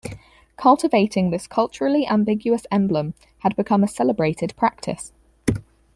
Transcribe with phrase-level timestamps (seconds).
[0.57, 5.13] Cultivating this culturally ambiguous emblem had become a celebrated practice.